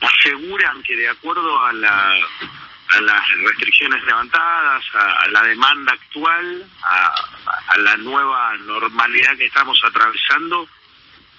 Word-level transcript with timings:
aseguran 0.00 0.82
que 0.82 0.96
de 0.96 1.08
acuerdo 1.08 1.64
a, 1.64 1.72
la, 1.72 2.14
a 2.88 3.00
las 3.00 3.28
restricciones 3.42 4.02
levantadas, 4.04 4.82
a, 4.94 5.28
la 5.28 5.42
demanda 5.42 5.92
actual, 5.92 6.66
a, 6.82 7.76
la 7.76 7.96
nueva 7.98 8.56
normalidad 8.58 9.36
que 9.36 9.46
estamos 9.46 9.78
atravesando, 9.84 10.66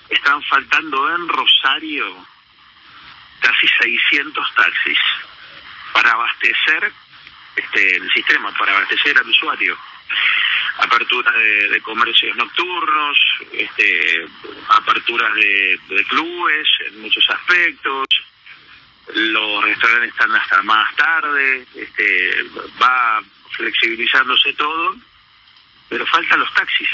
están 0.09 0.41
faltando 0.43 1.15
en 1.15 1.27
Rosario 1.27 2.27
casi 3.39 3.67
600 3.81 4.55
taxis 4.55 4.99
para 5.93 6.11
abastecer 6.11 6.91
este, 7.55 7.95
el 7.97 8.11
sistema, 8.13 8.51
para 8.51 8.75
abastecer 8.75 9.17
al 9.17 9.27
usuario. 9.27 9.77
Apertura 10.77 11.31
de, 11.31 11.81
comercios 11.81 12.35
nocturnos, 12.35 13.17
este, 13.51 14.25
aperturas 14.69 15.33
de, 15.35 15.79
clubes 16.09 16.67
en 16.87 17.01
muchos 17.01 17.27
aspectos, 17.29 18.07
los 19.13 19.63
restaurantes 19.63 20.11
están 20.11 20.31
hasta 20.35 20.61
más 20.63 20.95
tarde, 20.95 21.65
este, 21.75 22.43
va 22.81 23.21
flexibilizándose 23.51 24.53
todo, 24.53 24.95
pero 25.89 26.05
faltan 26.07 26.39
los 26.39 26.53
taxis. 26.53 26.89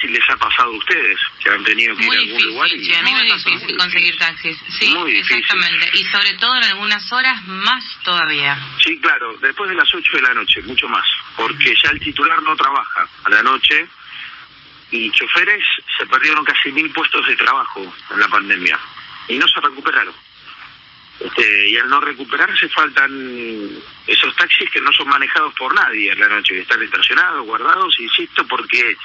Si 0.00 0.08
les 0.08 0.28
ha 0.30 0.36
pasado 0.36 0.72
a 0.72 0.76
ustedes, 0.76 1.18
que 1.42 1.50
han 1.50 1.62
tenido 1.64 1.94
que 1.96 2.06
ir 2.06 2.12
a 2.12 2.18
algún 2.18 2.46
lugar. 2.46 2.72
Y... 2.72 2.94
a 2.94 3.02
mí 3.02 3.10
muy 3.10 3.32
difícil 3.32 3.76
conseguir 3.76 4.16
taxis, 4.16 4.56
sí, 4.78 4.96
exactamente. 5.08 5.90
Y 5.94 6.04
sobre 6.04 6.32
todo 6.34 6.56
en 6.56 6.64
algunas 6.64 7.12
horas 7.12 7.42
más 7.46 7.84
todavía. 8.02 8.58
Sí, 8.82 8.98
claro, 9.00 9.36
después 9.38 9.68
de 9.68 9.76
las 9.76 9.92
8 9.94 10.16
de 10.16 10.22
la 10.22 10.34
noche, 10.34 10.62
mucho 10.62 10.88
más, 10.88 11.06
porque 11.36 11.74
ya 11.82 11.90
el 11.90 12.00
titular 12.00 12.42
no 12.42 12.56
trabaja 12.56 13.08
a 13.24 13.30
la 13.30 13.42
noche 13.42 13.86
y 14.92 15.10
choferes 15.10 15.64
se 15.98 16.06
perdieron 16.06 16.44
casi 16.44 16.70
mil 16.70 16.90
puestos 16.92 17.26
de 17.26 17.34
trabajo 17.36 17.80
en 18.10 18.20
la 18.20 18.28
pandemia 18.28 18.78
y 19.26 19.38
no 19.38 19.48
se 19.48 19.60
recuperaron. 19.60 20.14
Este, 21.18 21.68
y 21.68 21.76
al 21.76 21.88
no 21.88 22.00
recuperarse 22.00 22.68
faltan 22.68 23.70
esos 24.06 24.34
taxis 24.36 24.68
que 24.70 24.80
no 24.80 24.92
son 24.92 25.08
manejados 25.08 25.54
por 25.54 25.74
nadie 25.74 26.10
en 26.10 26.20
la 26.20 26.28
noche, 26.28 26.54
que 26.54 26.60
están 26.60 26.82
estacionados, 26.82 27.46
guardados, 27.46 27.98
insisto, 28.00 28.46
porque 28.46 28.96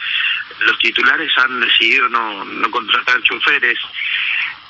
los 0.59 0.77
titulares 0.79 1.31
han 1.37 1.59
decidido 1.59 2.09
no, 2.09 2.43
no 2.43 2.71
contratar 2.71 3.21
choferes. 3.23 3.77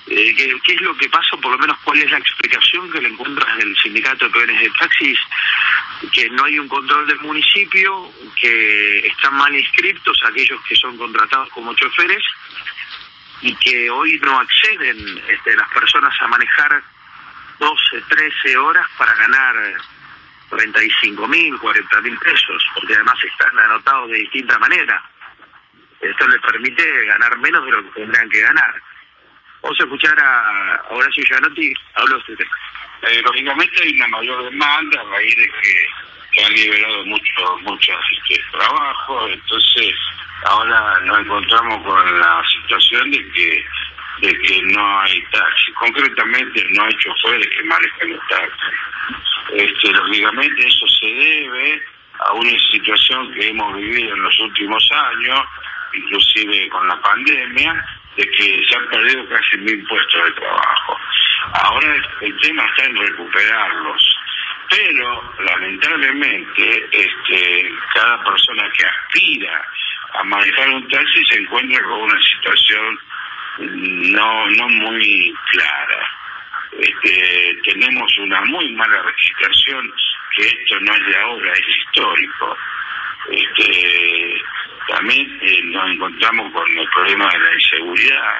Eh, 0.08 0.60
¿qué, 0.64 0.74
es 0.74 0.82
lo 0.82 0.96
que 0.98 1.10
pasa? 1.10 1.36
Por 1.42 1.52
lo 1.52 1.58
menos, 1.58 1.78
¿cuál 1.84 2.00
es 2.00 2.10
la 2.12 2.18
explicación 2.18 2.90
que 2.92 3.02
le 3.02 3.10
encuentras 3.10 3.58
del 3.58 3.76
sindicato 3.78 4.26
de 4.26 4.32
peones 4.32 4.62
de 4.62 4.70
taxis? 4.80 5.20
Que 6.12 6.30
no 6.30 6.46
hay 6.46 6.60
un 6.60 6.68
control 6.68 7.08
del 7.08 7.20
municipio, 7.20 8.12
que 8.40 9.08
están 9.08 9.34
mal 9.36 9.56
inscriptos 9.56 10.20
aquellos 10.24 10.60
que 10.68 10.76
son 10.76 10.98
contratados 10.98 11.50
como 11.50 11.74
choferes 11.74 12.24
y 13.42 13.56
que 13.56 13.90
hoy 13.90 14.20
no 14.24 14.40
acceden 14.40 15.22
este, 15.28 15.56
las 15.56 15.70
personas 15.70 16.14
a 16.22 16.28
manejar 16.28 16.84
12, 17.60 18.02
13 18.10 18.58
horas 18.58 18.88
para 18.98 19.14
ganar 19.16 19.56
35 20.50 21.28
mil, 21.28 21.58
40 21.58 22.02
mil 22.02 22.18
pesos, 22.20 22.66
porque 22.76 22.96
además 22.96 23.18
están 23.24 23.58
anotados 23.60 24.10
de 24.12 24.18
distinta 24.20 24.58
manera. 24.60 25.04
Esto 26.00 26.28
les 26.28 26.42
permite 26.42 27.06
ganar 27.06 27.38
menos 27.40 27.66
de 27.66 27.72
lo 27.72 27.84
que 27.84 28.02
tendrán 28.02 28.30
que 28.30 28.42
ganar. 28.42 28.82
Vamos 29.68 29.82
a 29.82 29.84
escuchar 29.84 30.18
a 30.18 30.82
Horacio 30.92 31.26
Gianotti, 31.26 31.74
hablo 31.96 32.18
usted. 32.20 32.40
Eh, 33.02 33.22
lógicamente 33.22 33.84
hay 33.84 33.92
una 33.98 34.08
mayor 34.08 34.46
demanda 34.46 35.02
a 35.02 35.04
raíz 35.12 35.36
de 35.36 35.46
que 35.46 35.88
se 36.32 36.46
han 36.46 36.54
liberado 36.54 37.06
muchos 37.06 37.62
muchos 37.64 37.98
este, 38.14 38.42
trabajos, 38.54 39.30
entonces 39.30 39.94
ahora 40.46 41.02
nos 41.02 41.20
encontramos 41.20 41.84
con 41.84 42.18
la 42.18 42.42
situación 42.48 43.12
de 43.12 43.30
que 43.32 43.66
de 44.22 44.40
que 44.40 44.62
no 44.68 45.02
hay 45.02 45.22
taxi. 45.34 45.74
Concretamente 45.74 46.66
no 46.70 46.86
hay 46.86 46.94
choferes 47.00 47.48
que 47.48 47.64
manejen 47.66 48.14
los 48.14 48.28
taxis. 48.30 48.80
Este, 49.52 49.92
lógicamente 49.92 50.66
eso 50.66 50.88
se 50.88 51.08
debe 51.08 51.84
a 52.20 52.32
una 52.32 52.58
situación 52.72 53.34
que 53.34 53.50
hemos 53.50 53.76
vivido 53.76 54.16
en 54.16 54.24
los 54.24 54.40
últimos 54.40 54.90
años, 54.94 55.42
inclusive 55.94 56.70
con 56.70 56.88
la 56.88 57.02
pandemia, 57.02 57.86
de 58.18 58.26
que 58.32 58.66
se 58.68 58.76
han 58.76 58.88
perdido 58.90 59.30
casi 59.30 59.58
mil 59.58 59.84
puestos 59.88 60.24
de 60.26 60.32
trabajo. 60.32 61.00
Ahora 61.54 61.96
el 62.22 62.38
tema 62.40 62.66
está 62.66 62.86
en 62.86 62.98
recuperarlos. 62.98 64.18
Pero 64.70 65.34
lamentablemente 65.40 66.90
este, 66.92 67.72
cada 67.94 68.22
persona 68.24 68.70
que 68.74 68.86
aspira 68.86 69.66
a 70.14 70.24
manejar 70.24 70.70
un 70.70 70.88
taxi 70.90 71.26
se 71.26 71.40
encuentra 71.40 71.82
con 71.84 72.02
una 72.02 72.22
situación 72.22 73.00
no 73.60 74.50
no 74.50 74.70
muy 74.70 75.34
clara. 75.52 76.12
Este, 76.80 77.58
tenemos 77.64 78.18
una 78.20 78.42
muy 78.42 78.72
mala 78.74 79.02
registración, 79.04 79.92
que 80.36 80.48
esto 80.48 80.80
no 80.82 80.94
es 80.94 81.06
de 81.06 81.18
ahora, 81.18 81.54
es 81.54 81.68
histórico. 81.68 82.58
Este, 83.32 84.42
también 84.88 85.40
eh, 85.42 85.57
nos 85.78 85.92
encontramos 85.92 86.52
con 86.52 86.78
el 86.78 86.88
problema 86.90 87.30
de 87.30 87.40
la 87.40 87.54
inseguridad 87.54 88.34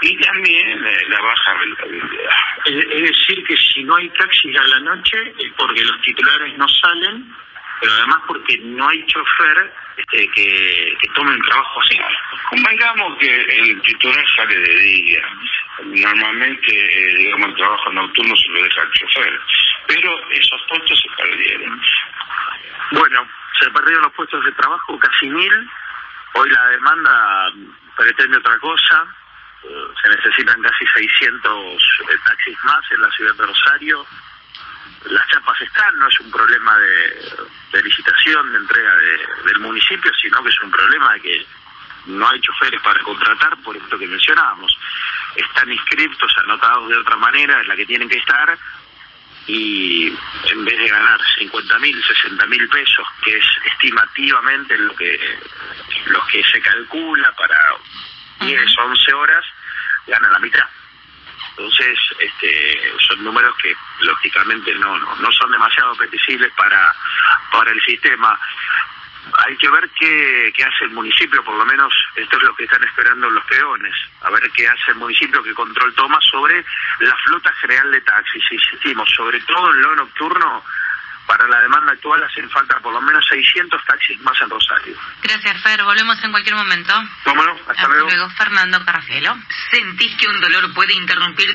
y 0.00 0.16
también 0.18 0.82
la 1.08 1.20
baja 1.20 1.54
rentabilidad. 1.54 2.36
Es, 2.66 2.84
es, 2.90 3.02
decir, 3.02 3.44
que 3.44 3.56
si 3.56 3.84
no 3.84 3.96
hay 3.96 4.08
taxis 4.10 4.56
a 4.58 4.64
la 4.64 4.80
noche 4.80 5.34
es 5.38 5.52
porque 5.56 5.84
los 5.84 6.00
titulares 6.02 6.58
no 6.58 6.68
salen, 6.68 7.34
pero 7.80 7.92
además 7.92 8.18
porque 8.26 8.58
no 8.58 8.88
hay 8.88 9.04
chofer 9.06 9.72
este, 9.96 10.28
que, 10.28 10.96
que 11.00 11.08
tome 11.14 11.34
el 11.34 11.42
trabajo 11.42 11.80
así. 11.80 11.98
Convengamos 12.50 13.18
que 13.18 13.40
el 13.40 13.80
titular 13.82 14.24
sale 14.36 14.58
de 14.58 14.76
día. 14.76 15.22
Normalmente, 15.84 16.70
eh, 16.70 17.14
digamos, 17.16 17.48
el 17.48 17.56
trabajo 17.56 17.92
nocturno 17.92 18.34
se 18.36 18.48
lo 18.50 18.62
deja 18.62 18.82
al 18.82 18.90
chofer. 18.92 19.40
Pero 19.86 20.30
esos 20.30 20.62
puestos 20.68 21.00
se 21.00 21.22
perdieron. 21.22 21.80
Bueno, 22.92 23.26
se 23.60 23.70
perdieron 23.70 24.02
los 24.02 24.12
puestos 24.12 24.44
de 24.44 24.52
trabajo, 24.52 24.98
casi 24.98 25.28
mil. 25.28 25.70
Hoy 26.34 26.50
la 26.50 26.68
demanda 26.68 27.52
pretende 27.96 28.38
otra 28.38 28.58
cosa. 28.58 29.06
Eh, 29.62 29.86
se 30.02 30.08
necesitan 30.10 30.60
casi 30.60 30.86
600 30.86 31.52
eh, 31.52 32.16
taxis 32.24 32.58
más 32.64 32.84
en 32.90 33.00
la 33.00 33.10
ciudad 33.10 33.34
de 33.34 33.46
Rosario 33.46 34.06
las 35.10 35.26
chapas 35.28 35.60
están, 35.60 35.98
no 35.98 36.08
es 36.08 36.20
un 36.20 36.30
problema 36.30 36.76
de, 36.78 37.82
licitación, 37.82 38.52
de 38.52 38.58
entrega 38.58 38.94
del 39.44 39.58
municipio, 39.60 40.10
sino 40.20 40.42
que 40.42 40.48
es 40.48 40.60
un 40.60 40.70
problema 40.70 41.12
de 41.14 41.20
que 41.20 41.46
no 42.06 42.28
hay 42.28 42.40
choferes 42.40 42.80
para 42.82 43.00
contratar, 43.00 43.56
por 43.62 43.76
esto 43.76 43.98
que 43.98 44.06
mencionábamos. 44.06 44.76
Están 45.36 45.70
inscriptos, 45.70 46.32
anotados 46.38 46.88
de 46.88 46.96
otra 46.96 47.16
manera, 47.16 47.60
en 47.60 47.68
la 47.68 47.76
que 47.76 47.86
tienen 47.86 48.08
que 48.08 48.18
estar, 48.18 48.56
y 49.46 50.08
en 50.50 50.64
vez 50.64 50.78
de 50.78 50.88
ganar 50.88 51.20
50 51.38 51.78
mil, 51.78 52.04
60 52.04 52.46
mil 52.46 52.68
pesos, 52.68 53.06
que 53.22 53.36
es 53.36 53.44
estimativamente 53.72 54.76
lo 54.78 54.94
que, 54.96 55.38
lo 56.06 56.26
que 56.26 56.42
se 56.44 56.60
calcula 56.60 57.30
para 57.32 57.58
10, 58.40 58.78
11 58.78 59.12
horas, 59.12 59.44
ganan 60.06 60.32
la 60.32 60.38
mitad. 60.38 60.66
Entonces, 61.56 61.96
este, 62.18 62.80
son 63.06 63.22
números 63.22 63.54
que 63.62 63.74
lógicamente 64.00 64.74
no, 64.74 64.98
no, 64.98 65.14
no 65.16 65.32
son 65.32 65.52
demasiado 65.52 65.92
apetecibles 65.92 66.52
para, 66.56 66.94
para 67.52 67.70
el 67.70 67.80
sistema. 67.82 68.38
Hay 69.46 69.56
que 69.56 69.68
ver 69.70 69.88
qué, 69.98 70.52
qué 70.54 70.64
hace 70.64 70.84
el 70.84 70.90
municipio, 70.90 71.42
por 71.44 71.56
lo 71.56 71.64
menos 71.64 71.92
esto 72.14 72.36
es 72.36 72.42
lo 72.42 72.54
que 72.54 72.64
están 72.64 72.82
esperando 72.84 73.28
los 73.30 73.44
peones, 73.46 73.94
a 74.22 74.30
ver 74.30 74.50
qué 74.50 74.68
hace 74.68 74.90
el 74.90 74.96
municipio, 74.96 75.42
qué 75.42 75.54
control 75.54 75.94
toma 75.94 76.18
sobre 76.20 76.64
la 77.00 77.16
flota 77.24 77.52
general 77.60 77.90
de 77.90 78.00
taxis. 78.02 78.44
Insistimos, 78.50 79.08
sobre 79.10 79.40
todo 79.40 79.70
en 79.72 79.82
lo 79.82 79.96
nocturno, 79.96 80.62
para 81.26 81.48
la 81.48 81.60
demanda 81.60 81.92
actual 81.92 82.22
hacen 82.22 82.48
falta 82.50 82.78
por 82.80 82.92
lo 82.92 83.00
menos 83.00 83.24
600 83.28 83.82
taxis 83.84 84.20
más 84.20 84.38
en 84.40 84.50
Rosario. 84.50 84.96
Gracias, 85.22 85.62
Fer. 85.62 85.82
Volvemos 85.82 86.22
en 86.22 86.30
cualquier 86.30 86.54
momento. 86.54 86.92
Vámonos, 87.24 87.60
hasta, 87.60 87.72
hasta 87.72 87.88
luego. 87.88 88.08
luego. 88.08 88.30
Fernando 88.30 88.84
Carrafelo. 88.84 89.36
¿Sentís 89.70 90.16
que 90.16 90.28
un 90.28 90.40
dolor 90.40 90.72
puede 90.74 90.92
interrumpir 90.92 91.50